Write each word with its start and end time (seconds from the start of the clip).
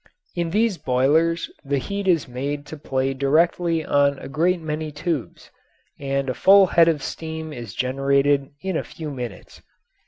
In 0.35 0.49
these 0.49 0.79
boilers 0.79 1.51
the 1.63 1.77
heat 1.77 2.07
is 2.07 2.27
made 2.27 2.65
to 2.65 2.75
play 2.75 3.13
directly 3.13 3.85
on 3.85 4.17
a 4.17 4.27
great 4.27 4.59
many 4.59 4.91
tubes, 4.91 5.51
and 5.99 6.27
a 6.27 6.33
full 6.33 6.65
head 6.65 6.87
of 6.87 7.03
steam 7.03 7.53
is 7.53 7.75
generated 7.75 8.47
in 8.61 8.75
a 8.75 8.83
few 8.83 9.11
minutes. 9.11 9.61